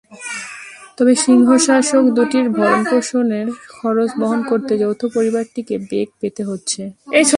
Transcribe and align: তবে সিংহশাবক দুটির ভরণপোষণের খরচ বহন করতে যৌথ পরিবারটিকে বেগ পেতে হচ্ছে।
তবে 0.97 1.13
সিংহশাবক 1.15 2.05
দুটির 2.09 2.47
ভরণপোষণের 2.49 3.47
খরচ 3.69 4.09
বহন 4.19 4.39
করতে 4.43 4.73
যৌথ 4.77 5.01
পরিবারটিকে 5.13 5.75
বেগ 5.91 6.07
পেতে 6.21 6.41
হচ্ছে। 6.43 6.81